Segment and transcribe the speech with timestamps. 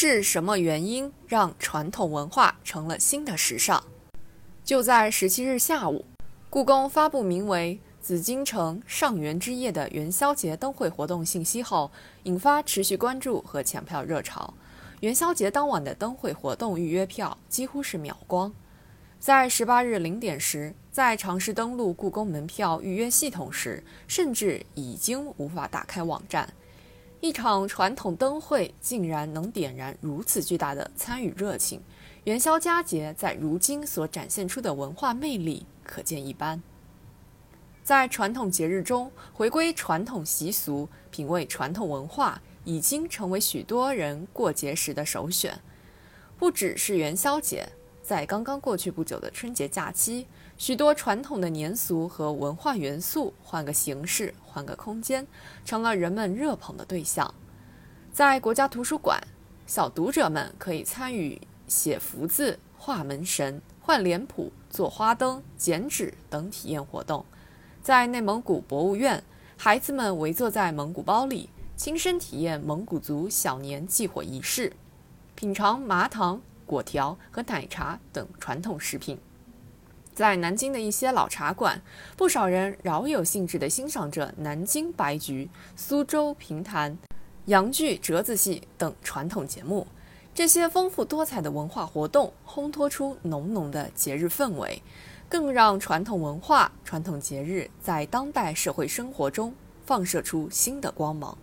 [0.00, 3.82] 是什么原因让传统文化成了新的时尚？
[4.62, 6.04] 就在十七日下午，
[6.48, 11.90] 故宫发布名为“紫禁城上元之夜”的元宵节灯会活动信息后，
[12.22, 14.54] 引发持续关注和抢票热潮。
[15.00, 18.54] 元宵节当晚的灯会活动预约票几乎是秒光。
[19.18, 26.48] 在十八日零点时，在尝试登录故宫门票预约系统时，甚至已经无法打开网站。
[27.20, 31.80] 一场传统灯会竟然能点燃如此巨大的参与热情，
[32.24, 36.62] 元宵佳节在如今所展现出的文化魅力可见一斑。
[37.82, 45.58] 在传统节日中，回归传统习俗、品味传统文化，已经成为许多人过节时的首选。
[46.38, 47.68] 不只是元宵节。
[48.08, 50.26] 在刚刚过去不久的春节假期，
[50.56, 55.26] 许多传统的年俗和文化元素换个形式、换个空间，
[55.62, 57.34] 成了人们热捧的对象。
[58.10, 59.22] 在国家图书馆，
[59.66, 67.22] 小读者们可以参与写福字、画门神、换脸谱、做花灯、剪纸等体验活动。
[67.82, 69.22] 在内蒙古博物院，
[69.58, 74.72] 孩子们围坐在蒙古包里，亲身体验蒙古族小年祭火仪式，
[75.34, 76.40] 品尝麻糖。
[76.68, 79.18] 果条和奶茶等传统食品，
[80.14, 81.80] 在南京的一些老茶馆，
[82.14, 86.98] 不少人饶有兴致地欣赏着南京白菊、苏州评弹、
[87.46, 89.86] 洋剧折子戏等传统节目。
[90.34, 94.82] 这些丰富多彩的文化活动，烘托出浓浓的节日氛围，
[95.28, 99.54] 更让传统文化、传统节日在当代社会生活中
[99.86, 101.36] 放射出新的光芒。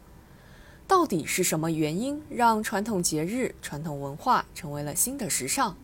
[0.88, 5.76] 到底是什么原因让传统节日、传统文化成为了新的时尚？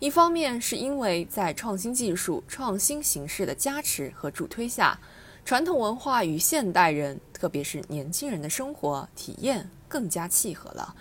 [0.00, 4.98] 一方面是因为在创新技术、创新形式的加持和助推下，
[5.44, 10.94] 传统文化与现代人，特别是年轻人的生活体验更加契合了。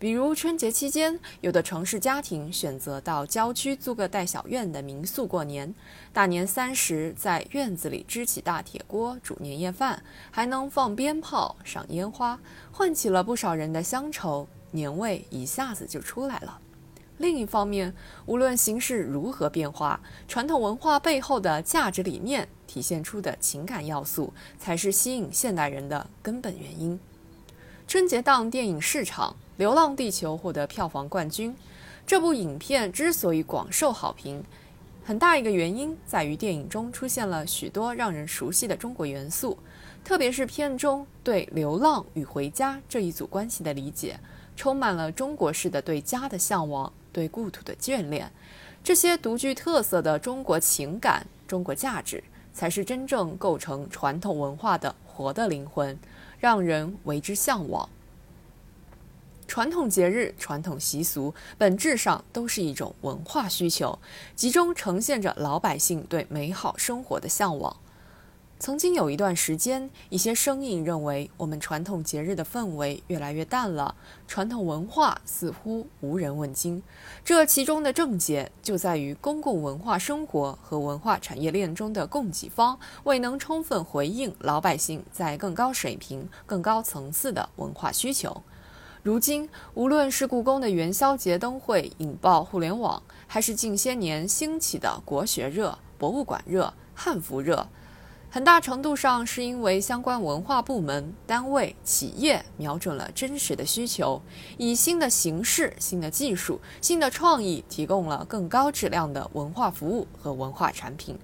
[0.00, 5.74] 比如春节期间，有的城市家庭选择到郊区租个带小院的民宿过年，
[6.12, 10.00] 大年三十在院子里支起大铁锅煮年夜饭，
[10.30, 12.38] 还能放鞭炮、赏烟花，
[12.70, 16.60] 唤起了不少人的乡愁，年味一下子就出来了。
[17.16, 17.92] 另一方面，
[18.26, 27.00] 无论形势如何变化，传统文化背后的价值理念体现出的情感要素，才是吸引现代人的根本原因。
[27.88, 29.30] 春节档电影市场。
[29.56, 31.56] 《流浪地球》获得票房冠军。
[32.06, 34.44] 这部影片之所以广受好评，
[35.02, 39.56] 很大一个原因在于电影中出现了许多让人熟悉的中国元素，
[40.04, 44.20] 特别是片中对流浪与回家这一组关系的理解，
[44.54, 48.30] 充满了中国式的对家的向往、对故土的眷恋。
[48.84, 52.22] 这些独具特色的中国情感、中国价值，
[52.52, 55.98] 才是真正构成传统文化的活的灵魂，
[56.38, 57.88] 让人为之向往。
[59.48, 63.98] 传统节日、传统习俗，本质上都是一种文化需求，
[64.36, 67.76] 集中呈现着老百姓对美好生活的向往。
[68.60, 73.94] 曾经有一段时间，一些声音认为，我们传统节日的氛围越来越淡了，
[74.26, 76.82] 传统文化似乎无人问津。
[77.24, 88.42] 这其中的症结，就在于公共文化生活和文化产业链中的供给方未能充分回应老百姓在更高水平、更高层次的文化需求。
[89.04, 97.68] 如今，无论是故宫的元宵节灯会引爆互联网，还是近些年兴起的国学热、博物馆热、汉服热，
[98.30, 104.20] 很大程度上是因为相关文化部门、单位、企业瞄准了真实的需求，
[104.58, 111.18] 以新的形式、新的技术、新的创意，提供了更高质量的文化服务和文化产品。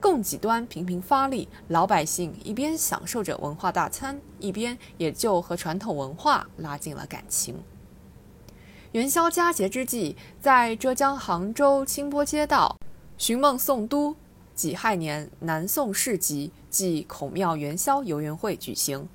[0.00, 7.62] 供给端频频发力，老百姓一边享受着文化大餐，一边也就和传统文化拉近了感情。
[8.90, 12.76] 元宵佳节之际，在浙江杭州清波街道，
[13.18, 14.16] 寻梦宋都
[14.60, 19.08] 己亥年南宋市集暨孔庙元宵游园会举行，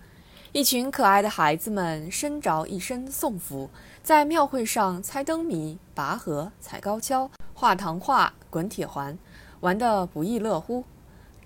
[0.54, 3.70] 一群可爱的孩子们身着一身宋服，
[4.02, 9.16] 在庙会上猜灯谜、拔河、踩高跷、画糖画、滚铁环。
[9.60, 10.84] 玩得不亦乐乎，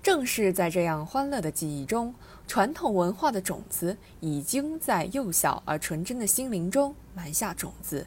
[0.02, 2.14] 正是在这样欢乐的记忆中，
[2.46, 8.06] 传统文化的种子已经在幼小而纯真的心灵中埋下种子。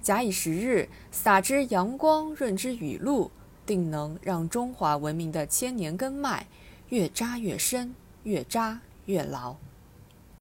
[0.00, 3.32] 假以时日，撒之阳光，润之雨露，
[3.64, 6.46] 定能让中华文明的千年根脉
[6.88, 7.94] 越扎越深，
[8.24, 9.56] 越扎越牢。